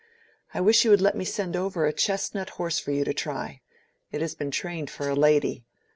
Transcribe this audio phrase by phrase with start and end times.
[0.51, 3.61] I wish you would let me send over a chestnut horse for you to try.
[4.11, 5.63] It has been trained for a lady.